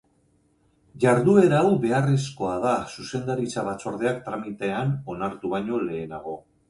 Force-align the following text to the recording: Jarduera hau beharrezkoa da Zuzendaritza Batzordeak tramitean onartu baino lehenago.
Jarduera 1.03 1.59
hau 1.65 1.75
beharrezkoa 1.83 2.55
da 2.65 2.73
Zuzendaritza 2.95 3.67
Batzordeak 3.69 4.25
tramitean 4.31 4.95
onartu 5.17 5.53
baino 5.53 5.83
lehenago. 5.89 6.35